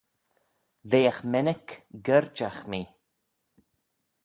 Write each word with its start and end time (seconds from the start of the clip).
Veagh 0.89 1.21
mennick 1.31 1.69
gerjagh 2.05 2.61
mee. 2.71 2.87